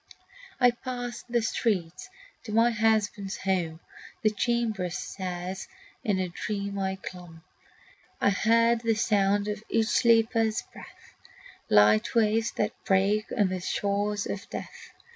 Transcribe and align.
I 0.59 0.71
passed 0.71 1.27
the 1.29 1.43
streets 1.43 2.09
to 2.45 2.51
my 2.51 2.71
husband's 2.71 3.37
home; 3.37 3.81
The 4.23 4.31
chamber 4.31 4.89
stairs 4.89 5.67
in 6.03 6.17
a 6.17 6.27
dream 6.27 6.79
I 6.79 6.95
clomb. 6.95 7.43
I 8.19 8.31
heard 8.31 8.81
the 8.81 8.95
sound 8.95 9.47
of 9.47 9.63
each 9.69 9.85
sleeper's 9.89 10.63
breath, 10.73 11.13
Light 11.69 12.15
waves 12.15 12.49
that 12.53 12.71
break 12.83 13.27
on 13.37 13.49
the 13.49 13.59
shores 13.59 14.25
of 14.25 14.49
death. 14.49 14.89